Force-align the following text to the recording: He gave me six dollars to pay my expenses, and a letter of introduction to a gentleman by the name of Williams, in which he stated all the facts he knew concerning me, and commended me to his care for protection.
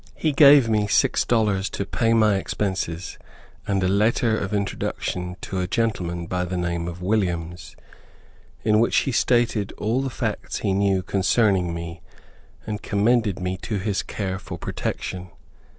He 0.15 0.31
gave 0.31 0.67
me 0.67 0.87
six 0.87 1.23
dollars 1.25 1.69
to 1.69 1.85
pay 1.85 2.15
my 2.15 2.37
expenses, 2.37 3.19
and 3.67 3.83
a 3.83 3.87
letter 3.87 4.35
of 4.35 4.51
introduction 4.51 5.35
to 5.41 5.59
a 5.59 5.67
gentleman 5.67 6.25
by 6.25 6.43
the 6.43 6.57
name 6.57 6.87
of 6.87 7.03
Williams, 7.03 7.75
in 8.63 8.79
which 8.79 8.95
he 9.05 9.11
stated 9.11 9.73
all 9.73 10.01
the 10.01 10.09
facts 10.09 10.61
he 10.61 10.73
knew 10.73 11.03
concerning 11.03 11.71
me, 11.75 12.01
and 12.65 12.81
commended 12.81 13.39
me 13.39 13.57
to 13.57 13.77
his 13.77 14.01
care 14.01 14.39
for 14.39 14.57
protection. 14.57 15.29